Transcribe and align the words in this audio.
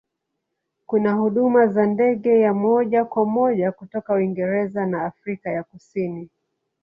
Kuna 0.85 1.13
huduma 1.13 1.67
za 1.67 1.85
ndege 1.85 2.39
ya 2.39 2.53
moja 2.53 3.05
kwa 3.05 3.25
moja 3.25 3.71
kutoka 3.71 4.13
Uingereza 4.13 4.85
na 4.85 5.05
Afrika 5.05 5.49
ya 5.51 5.63
Kusini. 5.63 6.29